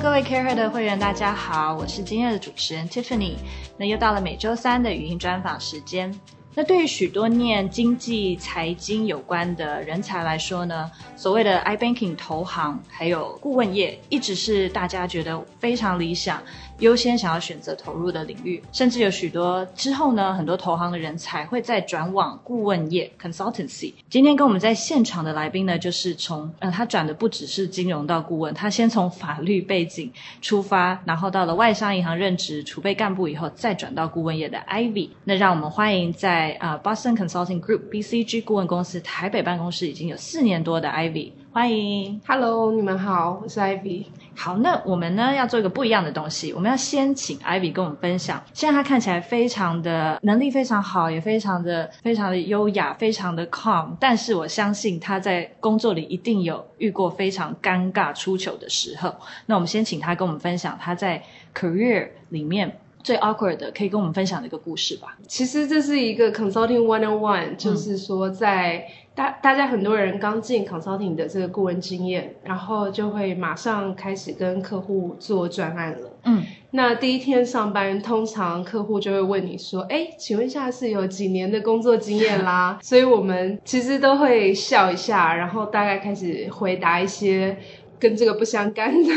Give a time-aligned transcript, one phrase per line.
[0.00, 3.34] 各位 CAREhER 的会员，大家好，我是今天的主持人 Tiffany。
[3.76, 6.16] 那又到了每周三的语音专访时间。
[6.54, 16.40] 那对于许多念经济财经有关的人才来说呢，所谓的 iBanking 投行还有顾问业，一直是大家觉得非常理想。
[16.78, 23.92] 优先想要选择投入的领域，甚至有许多之后呢，很多投行的人才会再转往顾问业 （consultancy）。
[24.08, 35.10] 今天跟我们在现场的来宾呢，就是从呃，他转的不只是金融到顾问，他先从法律背景出发，然后到了外商银行任职储备干部以后，再转到顾问业的 Ivy。
[35.24, 41.32] 那让我们欢迎在啊、Boston Consulting Group（BCG） 顾问公司台北办公室已经有四年多的 Ivy。
[41.50, 44.04] 欢迎，Hello，你们好，我是 Ivy。
[44.38, 48.40] 好，那我们呢要做一个不一样的东西，我们要先请 Ivy 跟我们分享。
[48.54, 53.96] 现在她看起来非常的能力非常好，也非常的非常的优雅，非常的 calm。
[53.98, 59.12] 但是我相信她在工作里一定有遇过非常尴尬出糗的时候。
[59.46, 61.20] 那我们先请她跟我们分享她在
[61.52, 65.18] career 里面最 awkward 的，可以跟我们分享的一个故事吧。
[65.26, 68.86] 其实这是一个 consulting one on one，就是说在。
[69.18, 76.12] 大大家很多人刚进 consulting 的这个顾问经验，然后就会马上开始跟客户做专案了。
[76.22, 87.58] 嗯，那第一天上班，通常客户就会问你说：“哎，请问一下是有几年的工作经验啦？” 所以我们其实都会笑一下，然后大概开始回答一些。
[87.98, 89.12] 跟这个不相干的，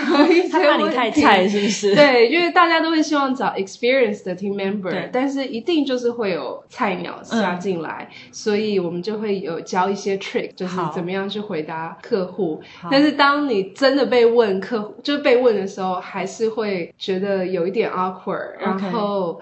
[0.52, 1.96] 他怕你太菜是不是？
[1.96, 12.62] 对，因为大家都会希望找 experience 的 team member，但是一定就是会有菜鸟加进来，嗯，所以我们就会有教一些 trick，就是怎么样去回答客户。
[12.90, 19.40] 但是当你真的被问客户，就是被问的时候，还是会觉得有一点 awkward，然后。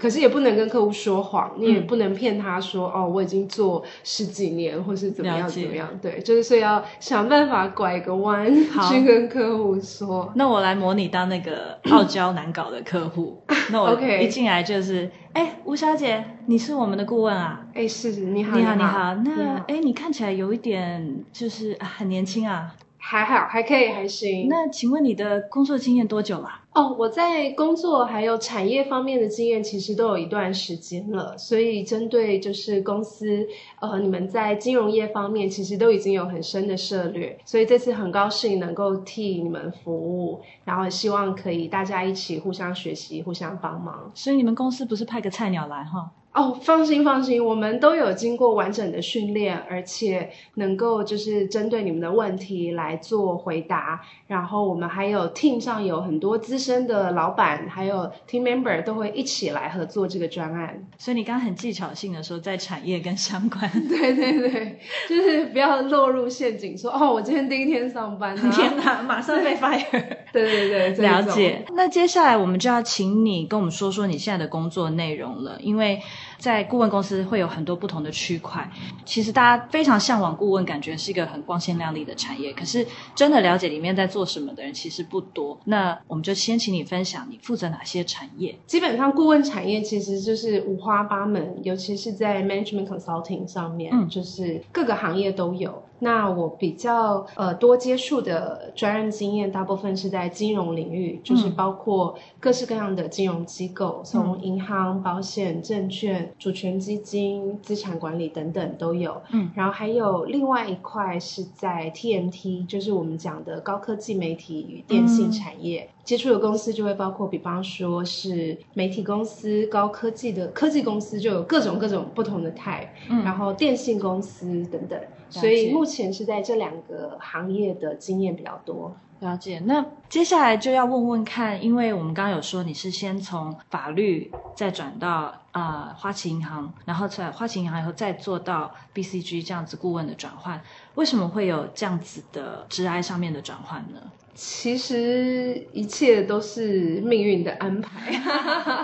[0.00, 5.88] 可是也不能跟客户说谎，你也不能骗他说、嗯、哦，我已经做十几年，或是怎么样怎么样。
[6.00, 8.46] 对，就是所以要想办法拐个弯
[8.88, 10.32] 去跟客户说。
[10.34, 13.42] 那我来模拟当那个傲娇难搞的客户。
[13.70, 17.66] 那我一进来就是，哎、欸，吴小姐，你是我们的顾问啊？
[17.74, 19.14] 哎、欸，是，你好，你好，你好。
[19.14, 22.72] 那哎、欸，你看起来有一点就是很年轻啊。
[22.98, 24.46] 还好，还可以，还行。
[24.48, 26.48] 那请问你的工作经验多久了？
[26.74, 33.46] 哦，我在工作还有产业方面的经验其实都有一段时间了，所以针对就是公司，
[33.78, 44.10] 呃，你们在金融业方面其实都已经有很深的涉略，所以这次很高兴能够替你们服务，然后希望可以大家一起互相学习，互相帮忙。
[44.14, 46.10] 所以你们公司不是派个菜鸟来哈？
[46.32, 54.00] 哦，放心放心，我们都有经过完整的训练，而且能够就是针对你们的问题来做回答。
[54.28, 60.86] 然后我们还有 team 上有很多资深的老板，还有 team member 都会一起来合作这个专案。
[60.96, 64.78] 所以你刚刚很技巧性的说，在产业跟相关， 对对对，
[65.08, 69.84] 就是不要落入陷阱，说哦，我今天第一天上班， 天哪，马上被 fire。
[70.32, 71.64] 对对对，了解。
[71.74, 76.00] 那接下来我们就要请你跟我们说说你现在的工作内容了，因为。
[76.42, 78.68] 在顾问公司会有很多不同的区块，
[79.04, 82.52] 其实大家非常向往顾问，感觉是一个很光鲜亮丽的产业。
[82.52, 85.56] 可是真的了解里面在做什么的人其实不多。
[85.66, 88.58] 那我们就先请你分享，你负责哪些产业？
[88.66, 95.80] 基本上顾问产业其实就是五花八门，尤其是在 management consulting 上面，嗯，就是各个行业都有。
[96.02, 109.22] 那我比较呃多接触的专任经验，大部分是在金融领域，就是包括各式各样的金融机构，从银行、保险、证券、主权基金、资产管理等等都有。
[109.30, 115.88] 嗯，然后还有另外一块是在 TMT，就是我们讲的高科技媒体与电信产业。
[115.88, 128.94] 嗯接触的公司就会包括，比方说是媒体公司、高科技的科技公司，就有各种各种不同的 type，嗯，然后电信公司等等，所以目前是在这两个行业的经验比较多。
[129.20, 129.60] 了解。
[129.66, 140.60] 那接下来就要问问看，因为我们刚刚有说你是先从法律再转到啊、呃、花旗银行，然后在花旗银行以后再做到 BCG 这样子顾问的转换，
[140.96, 144.00] 为什么会有这样子的职涯上面的转换呢？
[144.34, 148.12] 其实一切都是命运的安排，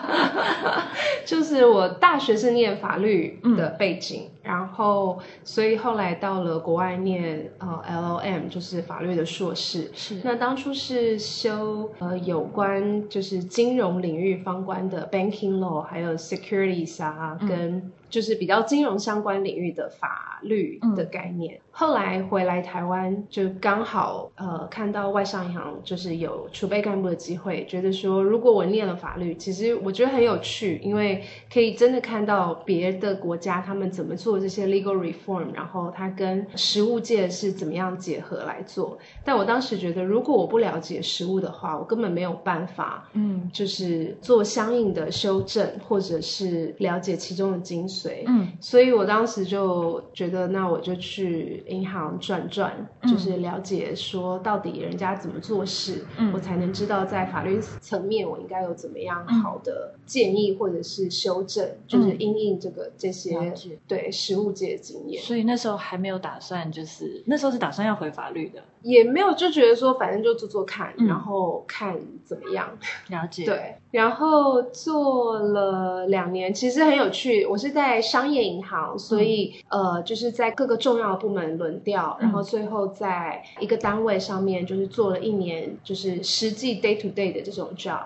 [1.25, 9.91] 就是我大学是念法律的背景，嗯、然后所以后来到了国外念呃 L O M，就是法律的硕士。
[9.95, 21.57] 是，那当初是修呃有关就是金融领域方关的 banking law，还有 securities 啊，嗯、跟就是比较金融相关领域的法律的概念。
[21.57, 38.99] 嗯、后来回来台湾，就刚好呃看到外商银行就是有储备干部的机会，觉得说如果我念了法律，其实我觉得很有趣，因为可以真的看到别的国家他们怎么做做这些 legal reform，然后它跟实务界是怎么样结合来做。
[39.25, 47.98] 但我当时觉得，如果我不了解实务的话，我根本没有办法，嗯，就是做相应的修正，或者是了解其中的精髓。
[48.27, 63.55] 嗯，所以我当时就觉得，那我就去银行转转，就是了解说到底人家怎么做事，嗯，我才能知道在法律层面我应该有怎么样好的建议或者是修正，就是因应这个这些。
[63.87, 72.69] 对实务界的经验，所以那时候还没有打算，就是那时候是打算要回法律的，也没有就觉得说反正就做做看，嗯、然后看怎么样。
[73.09, 77.47] 了解，对，然后做了两年，其实很有趣。
[77.47, 88.03] 我是在商业银行，所以、嗯、呃，就是在各个重要的部门轮调，然后最后在一个单位上面就是做了一年，就是实际 day to day 的这种 job。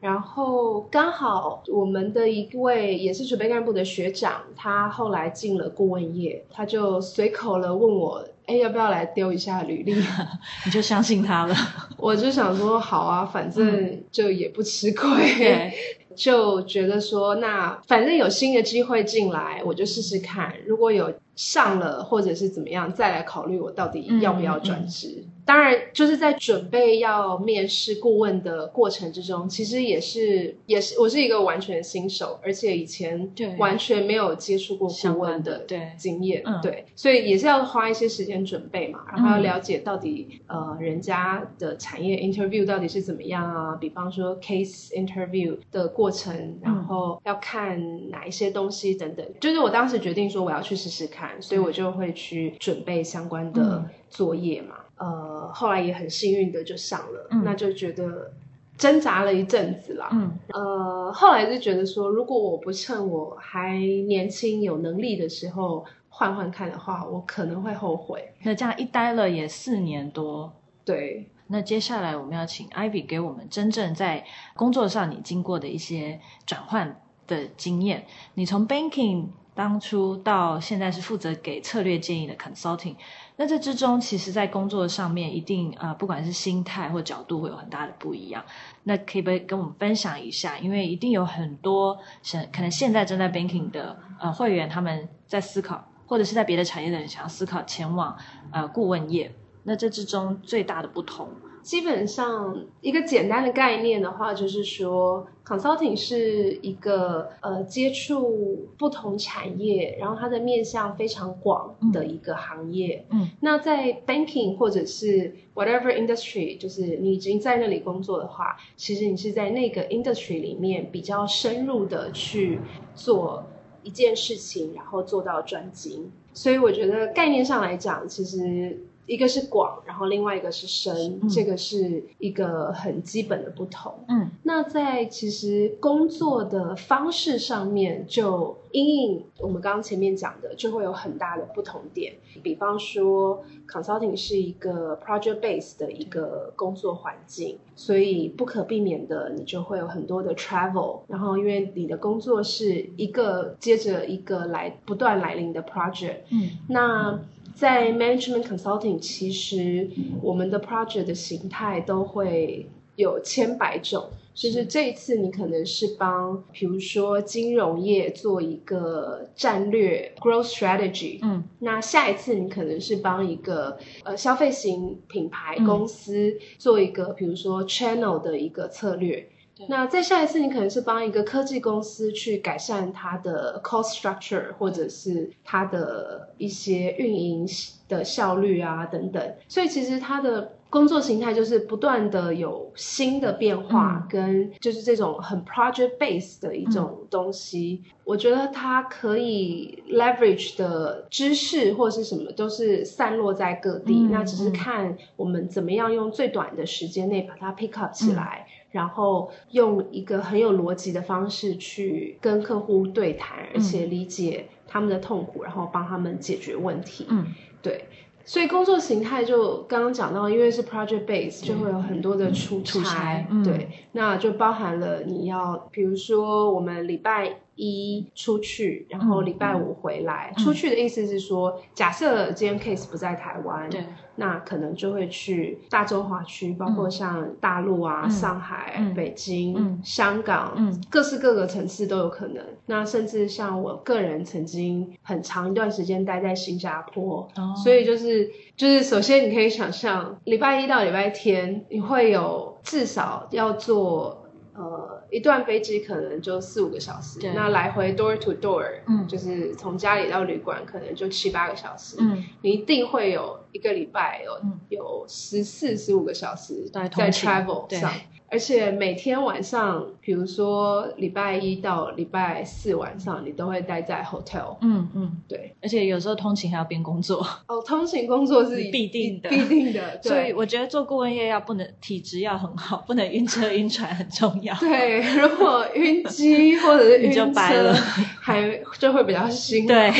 [0.00, 9.92] 然后刚好我们的一位也是储备干部的学长，他后来进了顾问业，他就随口了问我，哎，要不要来丢一下履历？
[10.64, 11.54] 你就相信他了？
[11.96, 15.10] 我就想说好啊，反正就也不吃亏，
[15.40, 15.72] 嗯、
[16.18, 25.24] 就觉得说那反正有新的机会进来，我就试试看，如果有上了或者是怎么样，再来考虑我到底要不要转职。
[25.44, 35.64] 当然，就是在准备要面试顾问的过程之中，其实也是也是我是一个完全新手，而且以前完全没有接触过顾问的
[35.96, 54.76] 经验，对，对，所以也是要花一些时间准备嘛，然后要了解到底、嗯、呃人家的产业 interview 到底是怎么样啊，比方说 case interview 的过程，然后要看哪一些东西等等，就是我当时决定说我要去试试看，所以我就会去准备相关的作业嘛。
[54.96, 58.32] 呃，后来也很幸运的就上了，嗯、那就觉得
[58.76, 60.08] 挣扎了一阵子啦。
[60.12, 68.32] 嗯，呃，后来就觉得说，如果我不趁我还年轻有能力的时候换换看的话，我可能会后悔。
[68.42, 70.52] 那这样一待了也四年多，
[70.84, 71.28] 对。
[71.50, 78.04] 那接下来我们要请 Ivy 给我们真正在工作上你经过的一些转换的经验。
[78.34, 79.28] 你从 Banking
[79.58, 82.94] 当初到现在是负责给策略建议的 Consulting。
[83.34, 88.44] 那这之中，其实，在工作上面，一定啊、不管是心态或角度，会有很大的不一样。
[88.84, 90.56] 那可以不可以跟我们分享一下？
[90.58, 98.16] 因为一定有很多现可能现在正在 banking 的呃会员，他们在思考，或者是在别的产业的人想要思考前往
[98.52, 99.34] 呃顾问业。
[99.64, 101.28] 那这之中最大的不同。
[101.68, 113.04] 基本上一个简单的概念的话，就是说，consulting 是一个呃接触不同产业，然后它的面向非常广的一个行业。
[113.10, 122.60] 嗯，那在 banking 或者是 whatever industry，就是你已经在那里工作的话，其实你是在那个 industry 里面比较深入的去
[122.94, 123.44] 做
[123.82, 126.10] 一件事情，然后做到专精。
[126.32, 128.78] 所以我觉得概念上来讲，其实。
[129.08, 133.92] 一个是广，然后另外一个是深，嗯、这个是一个很基本的不同。
[134.06, 142.12] 嗯，那在其实工作的方式上面，就因应我们刚刚前面讲的，就会有很大的不同点。
[142.42, 151.00] 比方说，consulting 是一个 project base 的一个工作环境，所以不可避免的，你就会有很多的 travel。
[151.08, 157.18] 然后，因为你的工作是一个接着一个来不断来临的 project，嗯，那。
[157.58, 159.90] 在 management consulting，其实
[160.22, 164.08] 我们的 project 的形态都会有千百种。
[164.32, 179.28] 就是这一次你可能是帮，比如说金融业做一个战略 growth strategy，嗯，那下一次你可能是帮一个呃消费型品牌公司做一个，比如说 channel 的一个策略。
[179.66, 187.46] 那再下一次，你可能是帮一个科技公司去改善它的 cost structure，或者是它的一些运营
[187.88, 189.34] 的效率啊等等。
[189.48, 197.82] 所以其实它的工作形态就是不断的有新的变化，跟就是这种很 project base 的一种东西。
[198.04, 208.46] 我觉得它可以 leverage 的知识或是什么都是散落在各地，那只是看我们怎么样用最短的时间内把它 pick up 起来。
[208.70, 217.06] 然后用一个很有逻辑的方式去跟客户对谈，而且理解他们的痛苦，然后帮他们解决问题。
[217.08, 217.26] 嗯，
[217.62, 217.86] 对。
[218.24, 223.26] 所以工作形态就刚刚讲到，因为是 project base，就会有很多的出差。
[223.30, 230.32] 嗯，对，那就包含了你要，比如说我们礼拜一出去，然后礼拜五回来。
[230.36, 233.84] 嗯、出去的意思是说，假设今天 case 不在台湾，对，
[234.14, 242.44] 那可能就会去大中华区，包括像大陆啊、嗯、上海、嗯、北京、嗯、香港，嗯，各式各个城市都有可能。
[242.66, 254.24] 那甚至像我个人曾经很长一段时间待在新加坡，哦、所以就是就是首先你可以想象，礼拜一到礼拜天你会有至少要做。
[254.54, 267.92] 呃，一段飞机可能就四五个小时，那来回 door to door，嗯，就是从家里到旅馆可能就七八个小时，嗯，你一定会有一个礼拜有、嗯、有十四十五个小时在 travel 上。
[268.30, 274.56] 而且每天晚上，比如说礼拜一到礼拜四晚上，你都会待在 hotel。
[274.60, 275.54] 嗯嗯，对。
[275.62, 277.26] 而且有时候通勤还要边工作。
[277.46, 279.98] 哦，通勤工作是必定的，必定的。
[280.02, 280.10] 对。
[280.10, 284.54] 所以我觉得做顾问业要不能体质要很好，不能晕车晕船很重要。
[284.56, 287.72] 对，如果晕机或者是晕车，
[288.20, 289.68] 还就会比较辛苦。
[289.68, 289.90] 对。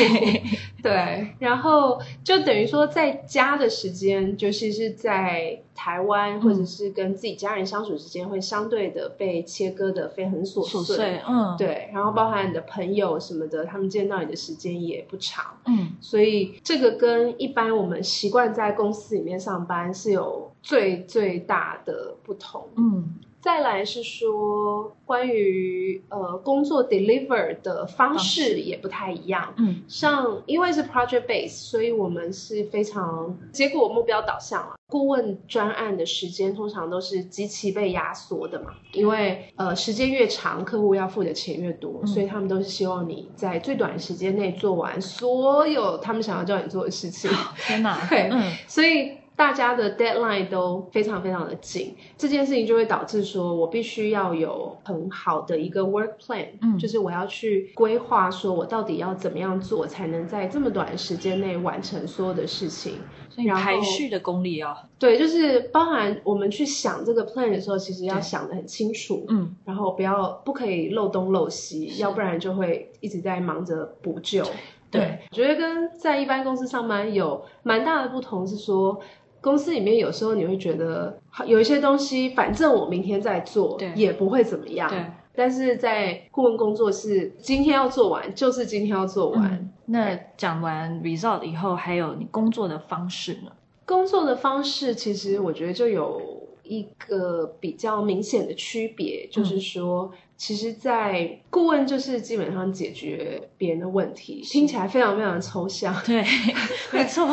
[0.81, 10.81] 对， 然后就等于说在家的时间，尤其是在台湾或者是跟自己家人相处之间，会相对的被切割的非很琐碎。
[10.81, 11.89] 琐碎，嗯，对。
[11.93, 15.91] 然后包含你的朋友什么的，他们见到你的时间也不长，嗯。
[16.01, 23.15] 所以这个跟一般我们习惯在公司里面上班是有最最大的不同，嗯。
[23.41, 34.75] 再来是说关于呃工作 deliver 的方式也不太一样，嗯，像因为是 project base，所以我们是非常结果目标导向啊。
[34.87, 47.29] 顾问专案的时间通常都是极其被压缩的嘛，因为呃时间越长，客户要付的钱越多，嗯，所以他们都是希望你在最短时间内做完所有他们想要叫你做的事情。
[47.55, 49.18] 天哪，对，嗯，所以。
[49.39, 62.95] 大家的 deadline 都非常非常的紧，这件事情就会导致说，我必须要有很好的一个 work plan，嗯，就是我要去规划，说我到底要怎么样做，才能在这么短的时间内完成所有的事情。
[63.29, 74.43] 所以排序的功力要对，就是包含我们去想这个 plan 的时候，其实要想的很清楚，嗯，然后不要不可以漏东漏西，要不然就会一直在忙着补救。
[74.91, 78.99] 对，对，我觉得跟在一般公司上班有蛮大的不同是说。
[79.41, 84.89] 公司里面有时候你会觉得有一些东西，反正我明天再做，对，也不会怎么样。
[84.89, 85.05] 对，
[85.35, 89.51] 但是在顾问工作室今天要做完，就是今天要做完。
[89.51, 93.51] 嗯，那讲完 result 以后，还有你工作的方式呢？
[93.85, 96.21] 工作的方式其实我觉得就有
[96.63, 100.11] 一个比较明显的区别，嗯，就是说。
[100.39, 105.93] 其实，在顾问就是基本上解决别人的问题，听起来非常非常的抽象。
[106.05, 106.23] 对，
[106.93, 107.27] 没错。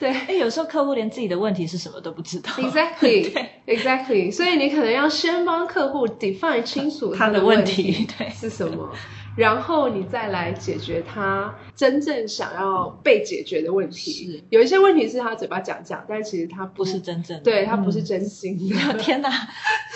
[0.00, 2.50] 对， 哎，有时候客户连自己的问题是什么都不知道。
[2.52, 4.32] Exactly，Exactly。
[4.32, 8.90] 所以你可能要先帮客户 define 清楚他的问题对是什么，
[9.38, 14.32] 然后你再来解决他真正想要被解决的问题。
[14.32, 18.74] 是，有一些问题是他嘴巴讲讲，但其实他不，不是真正的，对，他不是真心的。
[18.74, 19.30] 嗯、 天哪！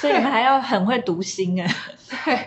[0.01, 1.69] 所以你们还要很会读心哎。
[2.25, 2.39] 对，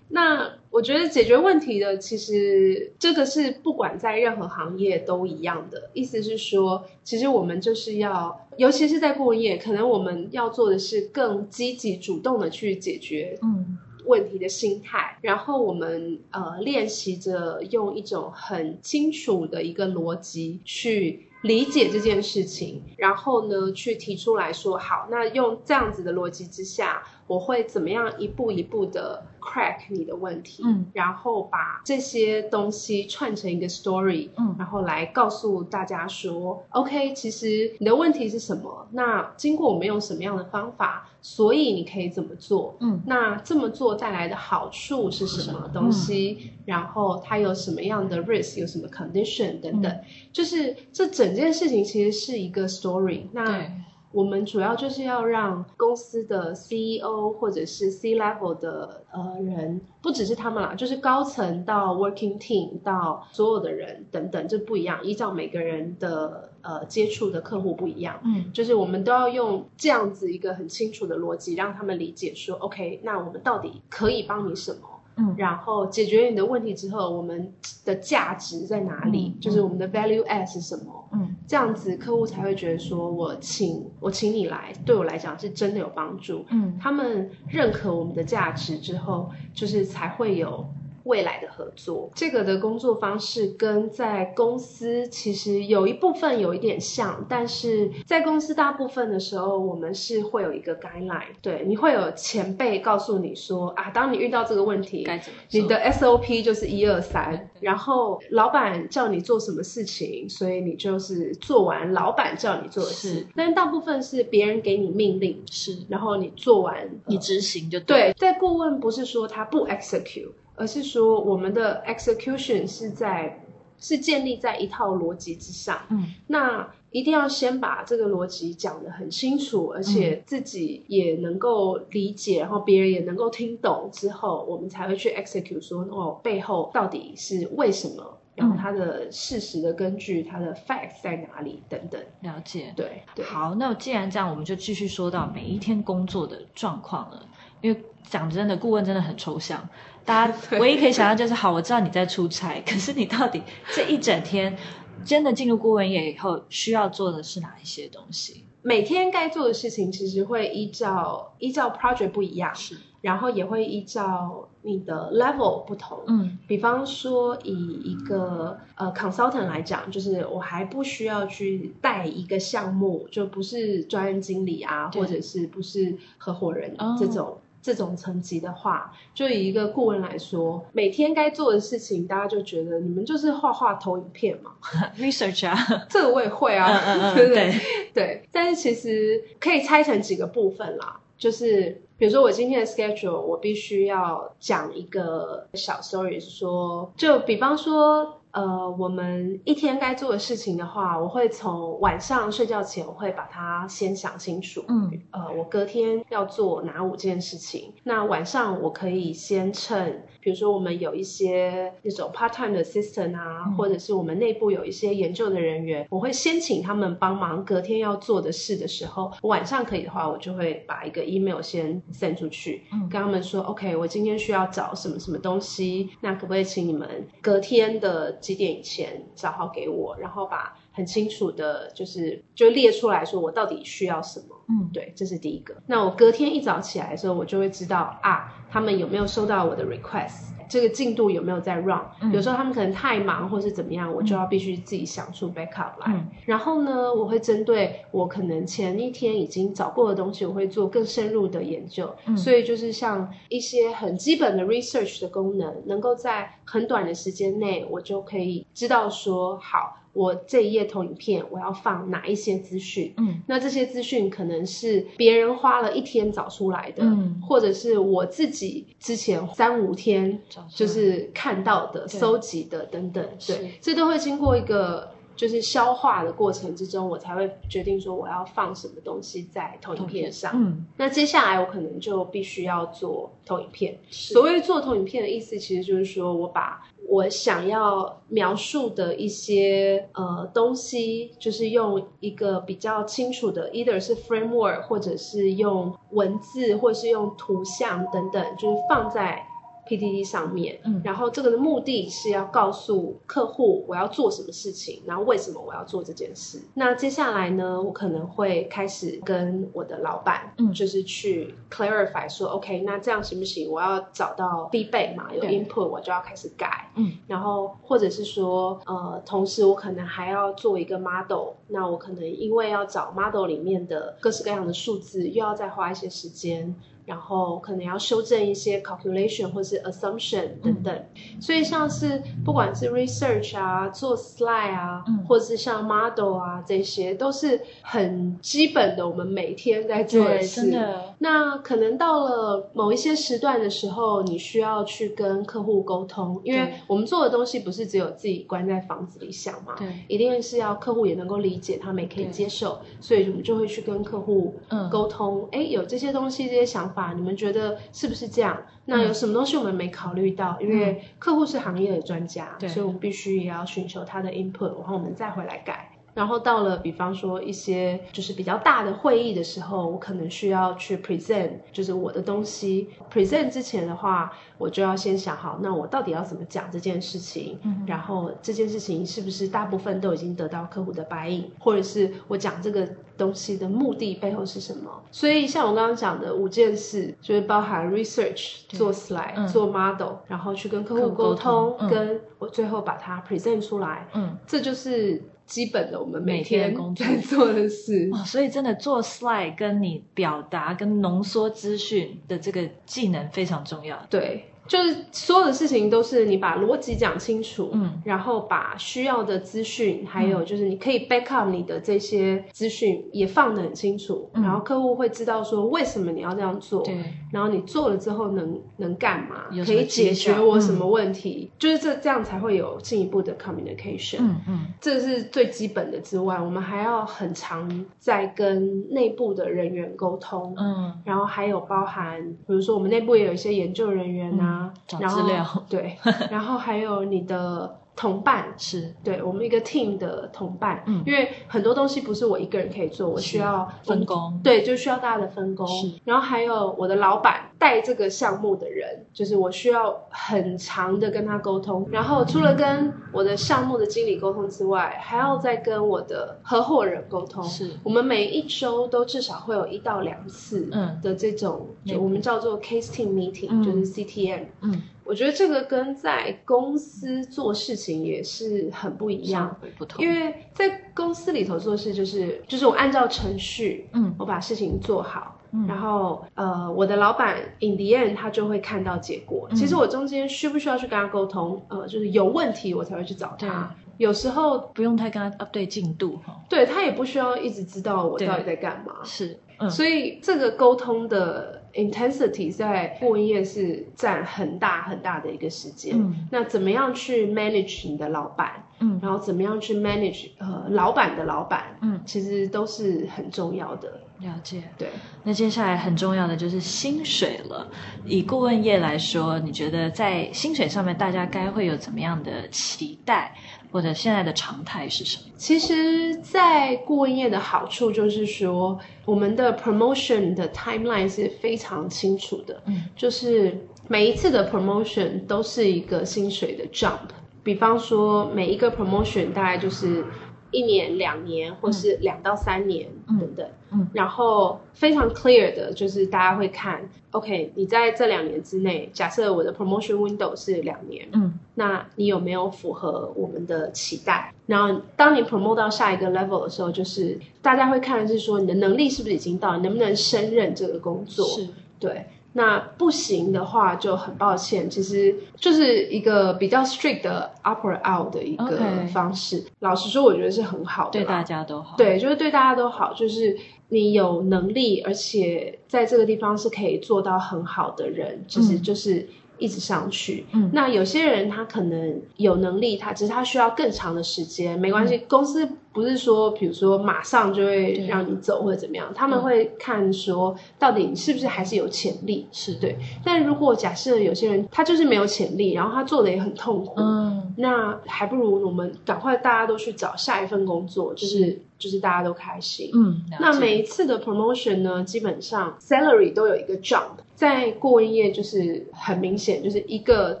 [0.10, 5.90] 那我觉得解决问题的，其实这个是不管在任何行业都一样的。
[5.94, 27.02] 意思是说，其实我们就是要，尤其是在顾问业，可能我们要做的是更积极主动的去解决嗯问题的心态，然后我们呃练习着用一种很清楚的一个逻辑去理解这件事情，然后呢去提出来说，好，那用这样子的逻辑之下。
[27.28, 38.86] 我会怎么样一步一步的 crack 你的问题，嗯，然后把这些东西串成一个 story，嗯，然后来告诉大家说，OK，其实你的问题是什么？
[38.92, 42.76] 那经过我们用什么样的方法，所以你可以怎么做？
[42.80, 46.38] 嗯，那这么做带来的好处是什么东西？
[46.42, 53.22] 嗯，然后它有什么样的 risk，有什么 condition 等等，嗯，就是这整件事情其实是一个 story。
[53.32, 53.66] 那
[54.12, 74.91] 我们主要就是要让公司的 CEO 或者是 C level 的呃人，不只是他们啦，就是高层到 working team 到所有的人等等，这不一样，依照每个人的呃接触的客户不一样，嗯，就是我们都要用这样子一个很清楚的逻辑，让他们理解说，OK，那我们到底可以帮你什么？
[75.16, 77.52] 嗯，然后解决你的问题之后，我们
[77.84, 79.34] 的价值在哪里？
[79.36, 81.08] 嗯，就是我们的 value add 是什么？
[81.12, 86.44] 嗯，这样子客户才会觉得说，我请我请你来，对我来讲是真的有帮助。
[86.50, 90.66] 嗯，他们认可我们的价值之后，就是才会有
[91.04, 92.10] 未来的合作。
[92.14, 105.60] 这个的工作方式跟在公司其实有一部分有一点像，但是在公司大部分的时候，我们是会有一个 guideline，对，你会有前辈告诉你说啊，当你遇到这个问题，该怎么做？
[105.60, 113.14] 你的 SOP 就是一二三，然后老板叫你做什么事情，所以你就是做完老板叫你做的事。
[113.14, 118.12] 是，但大部分是别人给你命令，是，然后你做完，你执行就对。
[118.12, 120.30] 对，在顾问不是说他不 execute，
[120.62, 123.40] 而是说我们的 execution 是在
[123.78, 125.76] 是建立在一套逻辑之上。
[125.88, 138.18] 嗯，那一定要先把这个逻辑讲得很清楚，而且自己也能够理解，然后别人也能够听懂之后，我们才会去 execute 说哦，背后到底是为什么。
[138.34, 142.72] 然后它的事实的根据，它的 facts 在哪里等等，了解。
[142.74, 143.22] 对，对。
[143.22, 147.26] 好，那既然这样，我们就继续说到每一天工作的状况了。
[147.60, 147.78] 因为
[148.08, 149.68] 讲真的，顾问真的很抽象，
[150.04, 153.42] 大家 唯一可以想到就是，好，我知道你在出差， 可是你到底
[153.74, 154.56] 这一整天
[155.04, 158.44] 真的进入顾问业以后，需要做的是哪一些东西？
[158.62, 177.36] 每天该做的事情其实会依照依照 project 不一样，是，然后也会依照你的 level 不同，嗯，比方说以一个呃 consultant 来讲，就是我还不需要去带一个项目，就不是专案经理啊，或者是不是合伙人这种。
[177.62, 184.50] 哦这种层级的话，就以一个顾问来说，每天该做的事情，大家就觉得你们就是画画投影片嘛
[184.98, 185.56] ，research 啊，
[185.88, 187.54] 这个我也会啊，嗯嗯嗯 对不对？
[187.94, 198.18] 对，但是其实可以拆成几个部分啦，就是比如说我今天的 schedule，我必须要讲一个小 story，是说，就比方说。
[198.32, 204.64] 呃，我们一天该做的事情的话，我会从晚上睡觉前，我会把它先想清楚。
[204.68, 207.74] 嗯，呃，我隔天要做哪五件事情？
[207.84, 226.88] 那晚上我可以先趁，比如说我们有一些那种 part time 的 assistant 啊，嗯，或者是我们内部有一些研究的人员，我会先请他们帮忙隔天要做的事的时候，晚上可以的话，我就会把一个 email 先 send 出去，嗯，跟他们说，OK，我今天需要找什么什么东西，那可不可以请你们
[227.20, 228.12] 隔天的。
[228.22, 234.26] 几点以前找好给我，然后把很清楚的，就是就列出来说我到底需要什么。
[234.48, 235.54] 嗯，对，这是第一个。
[235.66, 240.32] 那我隔天一早起来的时候，我就会知道啊，他们有没有收到我的 request。
[240.48, 245.86] 这个进度有没有在 run？、嗯、有时候他们可能太忙，或是怎么样，我就要必须自己想出 backup 来。
[245.86, 251.94] 嗯、然后呢，我会针对我可能前一天已经找过的东西，我会做更深入的研究。
[252.06, 259.78] 嗯、所以就是像一些很基本的 research 的功能，能够在很短的时间内，我就可以知道说好。
[259.92, 262.94] 我这一页投影片，我要放哪一些资讯？
[262.96, 274.90] 嗯，那这些资讯可能是别人花了一天找出来的，嗯，或者是我自己之前三五天就是看到的、搜集的等等，对，这都会经过一个。
[275.14, 280.32] 就是消化的过程之中，我才会决定说我要放什么东西在投影片上。
[280.34, 283.78] 嗯，那接下来我可能就必须要做投影片。
[283.90, 299.26] 所谓做投影片的意思，其实就是说我把我想要描述的一些呃东西，就是用一个比较清楚的，either 是 framework，或者是用文字，或者是用图像等等，就是放在。
[299.66, 306.40] PTT 上面，嗯，然后这个的目的是要告诉客户我要做什么事情，然后为什么我要做这件事。
[306.54, 313.50] 那接下来呢，我可能会开始跟我的老板，嗯，就是去 clarify 说，嗯，OK，那这样行不行？
[313.50, 326.54] 我要找到 feedback 嘛，有 input 我就要开始改，嗯，然后或者是说，呃，同时我可能还要做一个 model，那我可能因为要找 model 里面的各式各样的数字，又要再花一些时间。
[326.84, 340.52] 然后可能要修正一些 calculation 或是 assumption 等等，嗯、所以像是不管是 research 啊，做 slide 啊，嗯、或者是像 model 啊，这些都是很基本的，我们每天在做的事。
[340.98, 354.34] 那可能到了某一些时段的时候，你需要去跟客户沟通，因为我们做的东西不是只有自己关在房子里想嘛，对，一定是要客户也能够理解，他们也可以接受，所以我们就会去跟客户
[354.70, 356.82] 沟通，哎、嗯，有这些东西，这些想法。
[356.82, 358.34] 法，你们觉得是不是这样？
[358.64, 360.38] 那有什么东西我们没考虑到？
[360.40, 365.71] 嗯、因为客户是行业的专家，嗯、所以我们必须也要寻求他的 input，然后我们再回来改。
[365.94, 372.70] 然后到了，比方说一些就是比较大的会议的时候，我可能需要去 present，就是我的东西。
[372.92, 377.38] present 之前的话，我就要先想好，那我到底要怎么讲这件事情？
[377.42, 384.70] 嗯，然后这件事情是不是大部分都已经得到客户的 buy-in，或者是我讲这个东西的目的背后是什么？
[384.90, 393.86] 所以像我刚刚讲的五件事，就是包含 research、做 slide、嗯、做 model，然后去跟客户沟通，嗯、跟我最后把它 present 出来。
[393.94, 397.88] 嗯，这就是基本的我们每天在做的事。
[397.92, 403.86] 哦，所以真的做 slide 跟你表达跟浓缩资讯的这个技能非常重要。
[403.88, 404.24] 对。
[404.52, 434.40] 就是所有的事情都是你把逻辑讲清楚，嗯，然后把需要的资讯，还有就是你可以 back up 你的这些资讯也放得很清楚，嗯，然后客户会知道说为什么你要这样做，对，然后你做了之后能能干嘛，可以解决我什么问题，嗯，就是这这样才会有进一步的 communication，嗯嗯，这是最基本的之外，我们还要很常在跟内部的人员沟通，嗯，然后还有包含比如说我们内部也有一些研究人员啊。
[434.40, 435.76] 嗯找资料，对，
[436.10, 437.58] 然后还有你的。
[437.74, 445.48] 同伴 是对我们一个 team 的同伴，嗯，因为很多东西不是我一个人可以做，我需要分工，对，就需要大家的分工。
[445.86, 451.66] 然后还有我的老板带这个项目的人，就是我需要很长的跟他沟通。
[451.72, 457.20] 然后除了跟我的项目的经理沟通之外，还要再跟我的合伙人沟通。
[457.24, 464.62] 是，我们每一周都至少会有一到两次，嗯，的这种，就我们叫做 case team meeting，就是 CTM，嗯。
[464.84, 469.82] 我觉得这个跟在公司做事情也是很不一样，不同。
[469.82, 479.26] 因为在公司里头做事就是就是我按照程序，嗯，我把事情做好，嗯，然后呃，我的老板 in the end 他就会看到结果。
[479.30, 481.42] 嗯，其实我中间需不需要去跟他沟通？
[481.48, 483.54] 呃，就是有问题我才会去找他。
[483.78, 488.74] 有时候不用太跟他 update 进度哈，对，他也不需要一直知道我到底在干嘛。
[488.84, 491.41] 是，嗯，所以这个沟通的。
[491.54, 495.74] Intensity 在顾问业是占很大很大的一个时间。
[495.76, 498.44] 嗯，那怎么样去 manage 你的老板？
[498.60, 501.56] 嗯，然后怎么样去 manage 呃老板的老板？
[501.60, 503.80] 嗯，其实都是很重要的。
[504.00, 504.42] 了解。
[504.56, 504.68] 对。
[505.04, 507.46] 那接下来很重要的就是薪水了。
[507.84, 513.14] 以顾问业来说，你觉得在薪水上面大家该会有怎么样的期待？
[513.52, 515.12] 或者现在的常态是什么？
[515.16, 522.42] 其实，在顾问业的好处就是说，我们的 promotion 的 timeline 是非常清楚的。
[522.46, 526.78] 嗯，就是每一次的 promotion 都是一个薪水的 jump。
[527.22, 529.84] 比方说，每一个 promotion 大概就是。
[530.32, 544.12] 一年、两年，或是两到三年等等，嗯嗯，然后非常 clear 的，就是大家会看，OK，你在这两年之内，假设我的 promotion window 是两年，嗯，那你有没有符合我们的期待？
[544.26, 551.06] 然后当你 promote 到下一个 level 的时候，就是大家会看的是说你的能力是不是已经到，你能不能胜任这个工作？
[551.06, 551.28] 是，
[551.60, 551.86] 对。
[552.14, 558.38] 那不行的话，就很抱歉，其实就是一个比较 strict 的 upper out 的一个
[558.72, 559.24] 方式。
[559.40, 561.56] 老实说，我觉得是很好的，对大家都好。
[561.56, 563.16] 对，就是对大家都好，就是
[563.48, 568.86] 你有能力，而且在这个地方是可以做到很好的人，其实就是
[569.22, 570.04] 一直上去。
[570.12, 575.28] 嗯，那有些人他可能有能力，他只是他需要更长的时间，没关系，嗯、公司。
[575.54, 582.56] 不是说，比如说马上就会让你走或者怎么样，他们会看说到底你是不是还是有潜力，是对。
[582.82, 592.50] 但如果假设有些人他就是没有潜力，然后他做的也很痛苦，嗯，那还不如我们赶快大家都去找下一份工作，就是，是就是大家都开心。
[592.54, 600.00] 嗯，那每一次的 promotion 呢，基本上 salary 都有一个 jump，在顾问业就是很明显，就是一个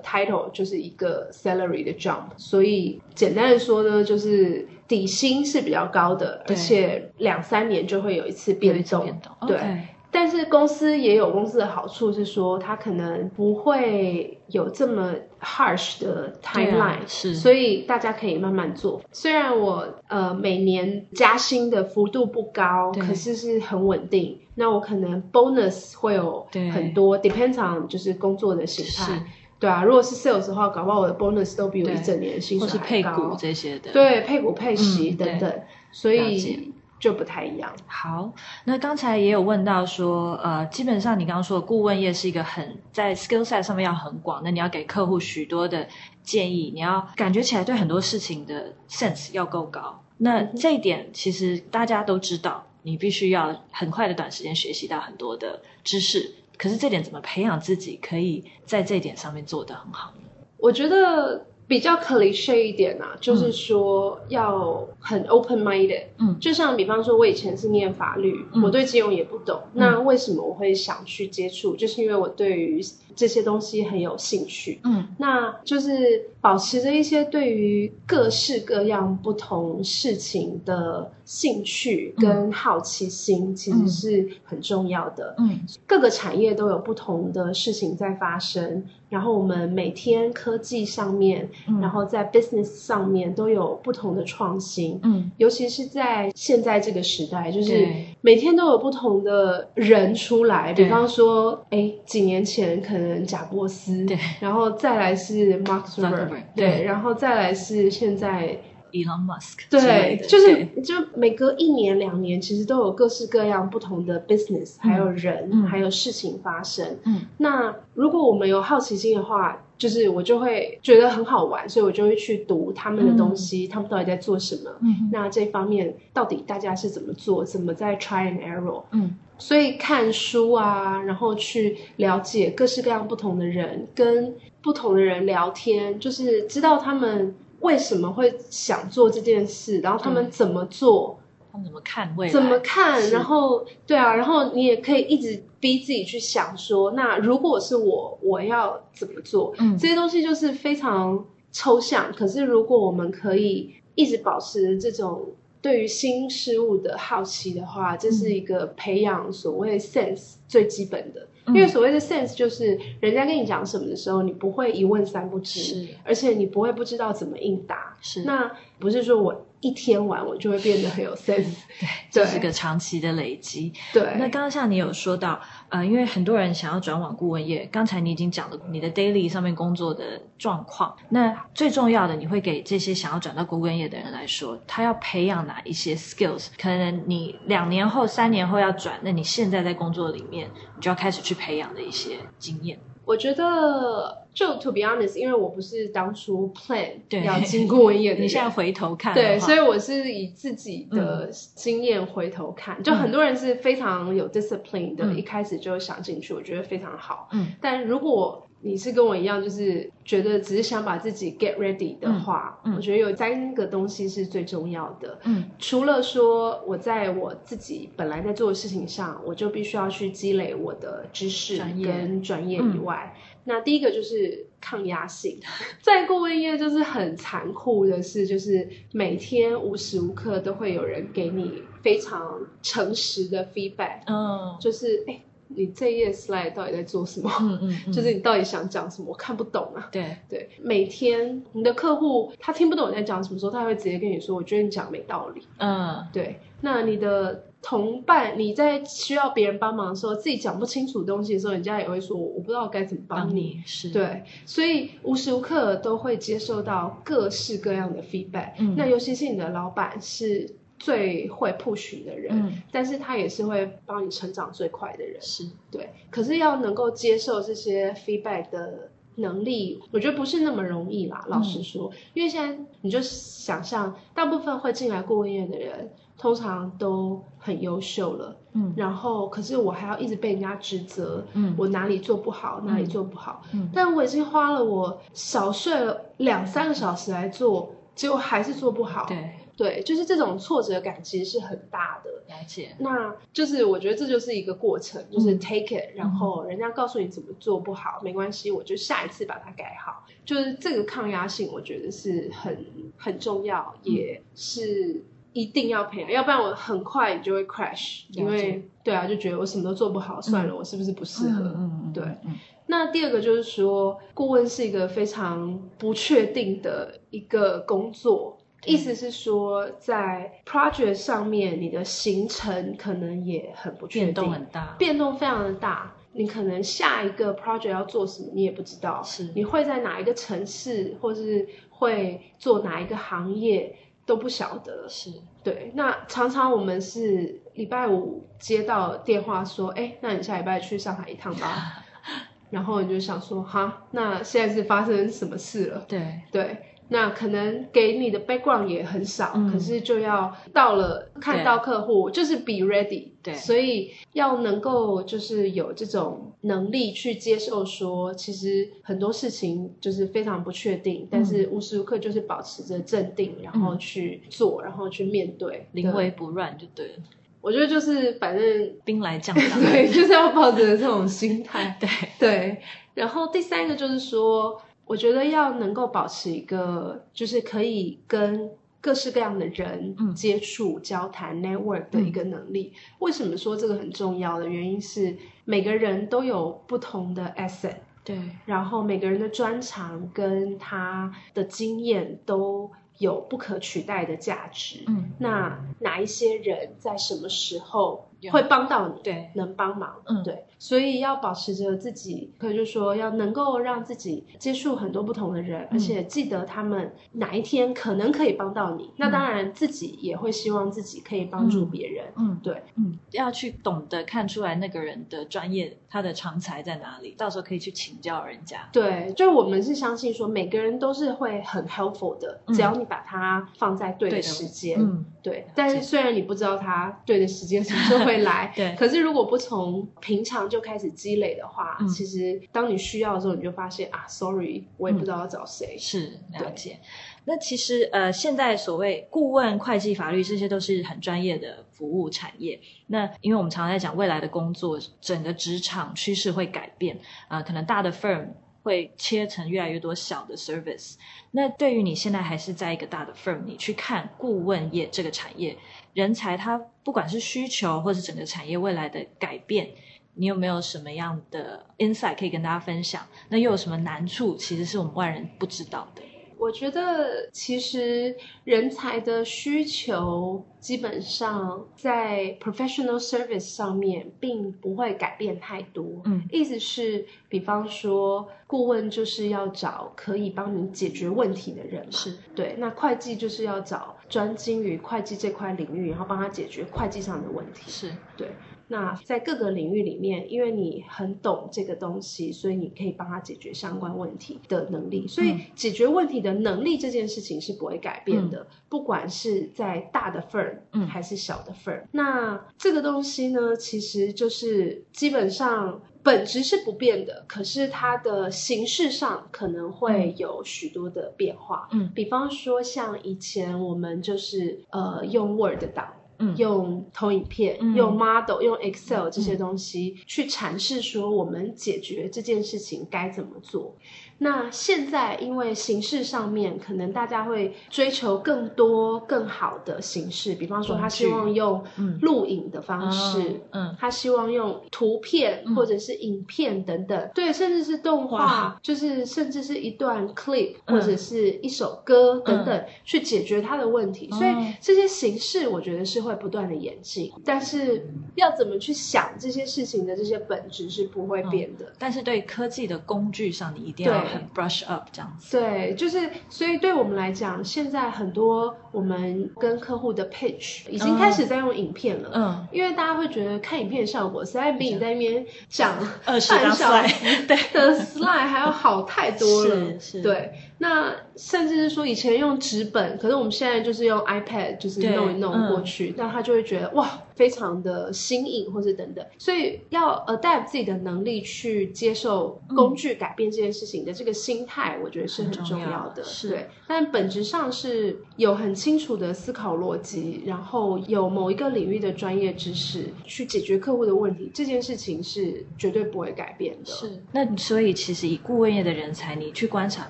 [0.02, 4.68] title 就是一个 salary 的 jump，所以简单的说呢，就是。
[4.88, 9.04] 底薪是比较高的，而且两三年就会有一次变动。
[9.04, 9.78] 变动对，okay.
[10.12, 19.00] 但是公司也有公司的好处是说，它可能不会有这么 harsh 的 timeline，啊，是，所以大家可以慢慢做。
[19.10, 24.38] 虽然我呃每年加薪的幅度不高，可是是很稳定。
[24.54, 29.24] 那我可能 bonus 会有很多，depends on 就是工作的形态。
[29.58, 33.12] 对啊，如果是 sales 的话，搞不好我的 bonus 都比我一整年的薪水还高。
[33.12, 33.92] 或是配股这些的。
[33.92, 37.74] 对，配股配息等等，嗯、所以就不太一样。
[37.84, 38.32] 好，
[38.64, 45.88] 那刚才也有问到说，呃，基本上你刚刚说的顾问业是一个很在 skill set 上面要很广，那你要给客户许多的
[46.22, 50.00] 建议，你要感觉起来对很多事情的 sense 要够高。
[50.18, 56.32] 那这一点其实大家都知道，你必须要很快的短时间学习到很多的知识。
[56.56, 60.28] 可是这点怎么培养自己可以在这一点上面做得很好呢？
[60.58, 66.02] 我觉得比较 cliche 一点啊，就是说要很 open minded。
[66.18, 71.74] 嗯，就像比方说，我以前是念法律，嗯、我对金融也不懂、嗯，那为什么我会想去接触？
[71.74, 72.78] 就是因为我对于
[73.14, 74.80] 这些东西很有兴趣。
[74.84, 85.34] 嗯，那就是保持着一些对于各式各样不同事情的兴趣跟好奇心，其实是很重要的。
[85.38, 88.84] 嗯，各个产业都有不同的事情在发生。
[89.08, 97.86] 然后我们每天科技上面，嗯、然后在 business 上面都有不同的创新，嗯，尤其是在现在这个时代，就是
[98.22, 108.58] 每天都有不同的人出来，比方说，哎，几年前可能贾伯斯，对，然后再来是 Mark Zuckerberg，对，然后再来是现在。
[108.92, 116.98] Elon Musk，对，就是就每隔一年两年，其实都有各式各样不同的 business，还有人，嗯、还有事情发生。
[117.04, 124.70] 嗯，那如果我们有好奇心的话，就是我就会觉得很好玩，所以我就会去读他们的东西，嗯、他们到底在做什么？
[124.80, 127.44] 嗯，那这方面到底大家是怎么做？
[127.44, 128.82] 怎么在 try and error？
[128.92, 137.34] 嗯，所以看书啊，然后去了解各式各样不同的人，跟不同的人聊天，就是知道他们。
[137.62, 139.80] 为什么会想做这件事？
[139.80, 141.18] 然后他们怎么做？
[141.50, 142.32] 他们怎么看未来？
[142.32, 143.10] 怎么看？
[143.10, 149.54] 然后对啊，然后你也可以一直逼自己去想说，那如果是我，我要怎么做？
[149.58, 152.12] 嗯，这些东西就是非常抽象。
[152.12, 155.26] 可是如果我们可以一直保持这种
[155.60, 161.28] 对于新事物的好奇的话，这是一个培养所谓 sense 最基本的。
[161.48, 167.96] 因为所谓的 sense 就是人家跟你讲什么的时候，你不会一问三不知，是，而且你不会不知道怎么应答。
[168.00, 168.50] 是，那
[168.82, 173.72] 不是说我一天玩我就会变得很有 sense，对，这是个长期的累积。
[173.92, 180.92] 对，那刚刚像你有说到，呃，因为很多人想要转往顾问业，刚才你已经讲了你的 daily 上面工作的状况。
[181.10, 186.48] 那最重要的，你会给这些想要转到顾问业的人来说，他要培养哪一些 skills？
[186.60, 192.76] 可能你两年后、三年后要转，那你现在在工作里面，你就要开始去培养的一些经验。
[193.04, 196.90] 我觉得，就 to be honest，因为我不是当初 plan
[197.24, 202.76] 要进顾问业的， 你现在回头看，对，所以我是以自己的经验回头看。
[202.78, 207.28] 嗯、就很多人是非常有 discipline 的，嗯、一开始就想进去，我觉得非常好。
[207.32, 215.18] 嗯，但如果你是跟我一样，就是觉得只是想把自己 get ready 的话，嗯嗯、我觉得有三个东西是最重要的。
[215.24, 225.40] 嗯，除了说我在我自己本来在做的事情上，我就必须要去积累我的知识跟专业以外，嗯、那第一个就是抗压性。
[225.80, 234.02] 在顾问业就是很残酷的事，就是每天无时无刻都会有人给你非常诚实的 feedback。
[234.06, 235.20] 嗯，就是哎。
[235.56, 237.30] 你这一页 slide 到底在做什么？
[237.40, 239.08] 嗯嗯，嗯 就是你到底想讲什么？
[239.10, 239.88] 我看不懂啊。
[239.92, 246.40] 对对，每天你的客户他听不懂你在讲什么时候，他会直接跟你说：“我觉得你讲没道理。”嗯，对。
[246.64, 253.90] 那你的同伴，你在需要别人帮忙的时候，自己讲不清楚东西的时候，人家也会说：“我不知道该怎么帮你。”帮你是。
[253.90, 258.52] 对，所以无时无刻都会接受到各式各样的 feedback。
[258.58, 260.56] 嗯，那尤其是你的老板是。
[260.82, 265.88] 最会 push 的人，嗯，但是他也是会帮你成长最快的人，是对。
[266.10, 271.24] 可是要能够接受这些 feedback 的能力，我觉得不是那么容易啦。
[271.28, 278.74] 老实说，嗯，因为现在你就想象，大部分会进来顾问业的人，通常都很优秀了，嗯。
[278.76, 283.70] 然后，可是我还要一直被人家指责，嗯，我哪里做不好，哪里做不好，嗯。
[283.72, 289.30] 但我已经花了我少睡了两三个小时来做，结果还是做不好，对。
[289.56, 292.10] 对，就是这种挫折感其实是很大的。
[292.28, 292.74] 了解。
[292.78, 300.06] 那就是我觉得这就是一个过程，就是 take it，、嗯、然后人家告诉你怎么做不好，嗯、没关系，我就下一次把它改好。
[300.24, 302.64] 就是这个抗压性，我觉得是很
[302.96, 308.04] 很重要，嗯、也是一定要培养，要不然我很快你就会 crash。
[308.12, 311.42] 因为对啊，就觉得我什么都做不好，嗯、算了，我是不是不适合？
[311.56, 312.02] 嗯嗯，对。
[312.24, 312.34] 嗯、
[312.66, 318.38] 那第二个就是说，顾问是一个非常不确定的一个工作。
[318.64, 325.92] 意思是说，在 project 上面，你的行程可能也很不确定，变动很大，变动非常的大。
[326.14, 329.02] 你可能下一个 project 要做什么，你也不知道。
[329.02, 334.86] 是，你会在哪一个城市，或是会做哪一个行业，都不晓得。
[334.88, 335.10] 是，
[335.42, 335.72] 对。
[335.74, 341.82] 那常常我们是礼拜五接到电话说，哎，那你下礼拜去上海一趟吧。
[342.50, 345.86] 然后你就想说，哈，那现在是发生什么事了？
[345.88, 346.62] 对，对。
[346.92, 353.08] 那可能给你的 background 也很少，嗯、可是就要到了看到客户，就是 be ready。
[353.22, 366.94] 对，所以要能够就是有这种能力去接受说，其实很多事情就是非常不确定，嗯、但是无时无刻就是保持着镇定，然后去做，嗯、然后去面对，临危不乱就对了。
[367.40, 371.76] 我觉得就是反正兵来将挡， 对，就是要抱着这种心态。
[371.80, 372.60] 对对。
[372.94, 374.60] 然后第三个就是说，
[374.92, 382.74] 我觉得要能够保持一个，就是可以跟各式各样的人接触、嗯、交谈、network 的一个能力。
[382.74, 394.84] 嗯、为什么说这个很重要的原因是，每个人都有不同的 asset，对，然后每个人的专长跟他的经验都有不可取代的价值。
[394.88, 398.10] 嗯，那哪一些人在什么时候？
[398.30, 408.84] 会帮到你，对，能帮忙，嗯，对，所以要保持着自己，可以就说要能够让自己接触很多不同的人，嗯，而且记得他们哪一天可能可以帮到你。
[408.84, 418.68] 嗯，那当然自己也会希望自己可以帮助别人，嗯，对，嗯，要去懂得看出来那个人的专业，他的长才在哪里，到时候可以去请教人家。
[418.72, 425.46] 对，就我们是相信说每个人都是会很 helpful 的，嗯，只要你把它放在对的时间，嗯，对。
[425.54, 428.11] 但是虽然你不知道他对的时间什么时候会。
[428.16, 428.74] 会来，对。
[428.76, 435.76] 可是如果不从平常就开始积累的话，嗯，其实当你需要的时候，你就发现啊，sorry，我也不知道要找谁。
[435.76, 436.78] 嗯，是，了解。
[437.24, 442.60] 那其实呃，现在所谓顾问、会计、法律，这些都是很专业的服务产业。
[442.88, 446.96] 那因为我们常常在讲未来的工作，整个职场趋势会改变
[447.28, 448.26] 啊，呃，可能大的 firm
[448.62, 450.94] 会切成越来越多小的 service。
[451.32, 455.56] 那对于你现在还是在一个大的 firm，你去看顾问业这个产业。
[455.94, 459.68] 人才，它不管是需求，或是整个产业未来的改变，
[460.14, 463.06] 你有没有什么样的 insight 可以跟大家分享？
[463.28, 466.02] 那又有什么难处，其实是我们外人不知道的？
[466.42, 476.02] 我觉得其实人才的需求基本上在 professional service 上面并不会改变太多。
[476.04, 481.92] 嗯，意思是，比方说顾问就是要找可以帮你解决问题的人嘛。
[481.92, 482.56] 是，对。
[482.58, 487.70] 那会计就是要找专精于会计这块领域，然后帮他解决会计上的问题。
[487.70, 488.26] 是，对。
[488.68, 495.06] 那在各个领域里面，因为你很懂这个东西，所以你可以帮他解决相关问题的能力。
[495.06, 501.80] 所以解决问题的能力这件事情是不会改变的，嗯、不管是在大的 firm 还是小的 firm。
[501.80, 511.68] 嗯、那这个东西呢，其实就是基本上本质是不变的，可是它的形式上可能会有许多的变化。
[511.72, 515.92] 嗯，比方说像以前我们就是呃用 Word 档。
[516.36, 523.76] 用投影片、嗯、用 model、用 Excel 这些东西去阐释说我们解决这件事情该怎么做。
[524.22, 531.64] 那现在因为形式上面，可能大家会追求更多更好的形式，比方说他希望用
[532.00, 544.08] 录影的方式，嗯，他希望用图片或者是影片等等，嗯、对，甚至是动画，就是甚至是一段 clip 或者是一首歌等等，去解决他的问题。
[544.12, 551.64] 嗯、所以这些形式我觉得是会不断的演进，但是要怎么去想这些事情的这些本质是不会变的。
[551.64, 554.11] 嗯、但是对科技的工具上，你一定要。
[554.12, 567.36] 很 brush up 这样子，对，就是所以对我们来讲，现在很多我们跟客户的 pitch 已经开始在用影片了，嗯，因为大家会觉得看影片的效果实在比你在那边讲二十张 slide 的
[567.80, 570.32] slide 还要好太多了， 是是，对。
[570.62, 579.04] 那甚至是说以前用纸本，可是我们现在就是用 iPad，就是弄一弄过去，那、嗯、他就会觉得哇，非常的新颖，或者等等。
[579.18, 586.04] 所以要 adapt 自己的能力去接受工具改变这件事情的这个心态，我觉得是很重要的。
[586.04, 596.70] 是对，但本质上是有很清楚的思考逻辑，然后有某一个领域的专业知识去解决客户的问题，这件事情是绝对不会改变的。
[596.70, 599.88] 是，那所以其实以顾问业的人才，你去观察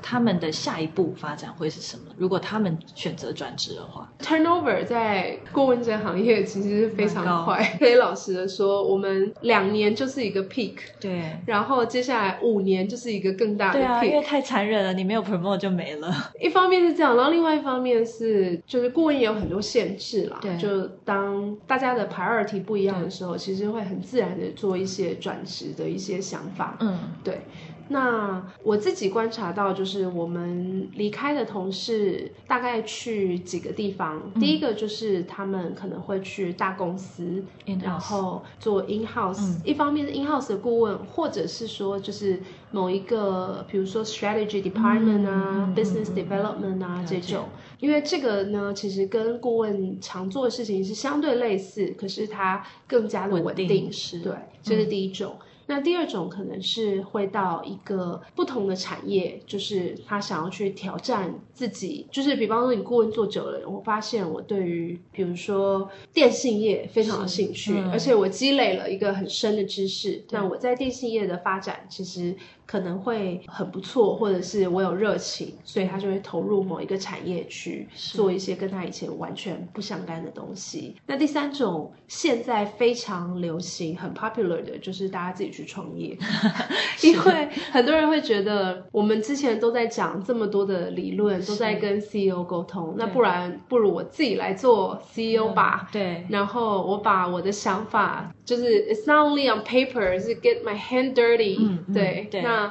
[0.00, 0.50] 他们的。
[0.62, 2.04] 下一步发展会是什么？
[2.16, 7.60] 如果他们选择转职的话，turnover 在顾问这行业其实是非常快。
[7.80, 13.82] 可以老实的说，我们两年就是一个 peak，对，然后接下来五年就是一个更大的 peak。
[13.82, 16.14] 对啊，因为太残忍了，你没有 promote 就没了。
[16.40, 20.38] 一方面是这样，然后另外一方面是，就是顾问也有很多限制啦。
[20.40, 26.76] 对，就当大家的 priority 不一样的时候，其实会很自然的做一些转职的一些想法。
[26.78, 27.40] 嗯，对。
[27.88, 34.22] 那我自己观察到，就是我们离开的同事大概去几个地方。
[34.34, 37.44] 嗯、第一个就是他们可能会去大公司.
[37.82, 39.60] 然后做 in house、嗯。
[39.64, 42.40] 一方面是 in house 的顾问，或者是说就是
[42.70, 47.44] 某一个，比如说 strategy department 啊、嗯、business development 啊、嗯、这种。
[47.78, 53.68] 因为这个呢，其实跟顾问常做的事情是相对类似，可是它更加的稳定。
[53.68, 55.34] 稳定是对，这是第一种。
[55.38, 70.22] 嗯那第二种可能是会到一个不同的产业，就是他想要去挑战自己，就是比方说你顾问做久了，我发现我对于比如说电信业非常有兴趣，嗯、而且我积累了一个很深的知识。
[70.28, 72.36] 那我在电信业的发展其实
[72.66, 80.96] 可能会很不错，或者是我有热情，所以他就会投入某一个产业去做一些跟他以前完全不相干的东西。
[81.06, 86.16] 那第三种现在非常流行、很 popular 的就是大家自己去创业，
[87.02, 95.88] 因为很多人会觉得我们之前都在讲这么多的理论，都在跟 CEO 沟通，那不然不如我自己来做 CEO 吧。
[95.90, 101.92] 嗯、对，然后我把我的想法，就是 It's not only on paper，是 get my hand dirty、嗯。
[101.92, 102.61] 对，对那。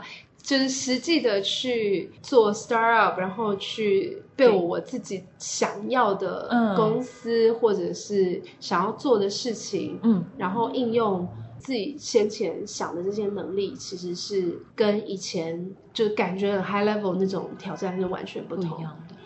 [0.42, 11.28] 就是实际的去做 startup，然后去 build 我自己想要的公司，嗯、或者是想要做的事情，嗯，然后应用
[11.60, 18.84] 自己先前想的这些能力，其实是跟以前就感觉很 high level 那种挑战是完全不同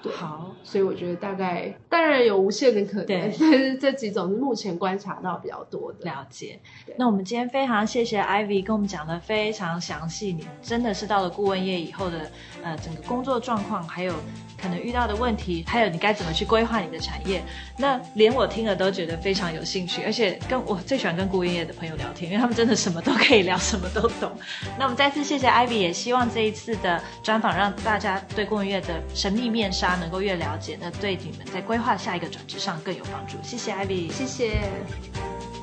[0.10, 0.16] 的。
[0.16, 6.06] 好，所以我觉得大概当然有无限的可能， 但是这几种是目前观察到比较多的。
[6.06, 6.60] 了解。
[6.98, 12.32] 那我们今天非常谢谢 Ivy 跟我们讲的非常详细，你真的是到了顾问业以后的
[12.66, 14.14] 呃整个工作状况，还有
[14.60, 17.42] 可能遇到的问题，还有你该怎么去规划你的产业。
[17.78, 24.32] 那连我听了都觉得非常有兴趣，而且跟我最喜欢跟顾问业的朋友聊天，因为他们真的什么都可以聊，什么都懂。
[24.78, 29.86] 那我们再次谢谢 Ivy，也希望这一次的专访让大家对顾问业的神秘面纱。
[29.96, 33.38] 能够越了解，那对你们在规划下一个转职上更有帮助。
[33.44, 35.55] 谢谢 Ivy，谢谢。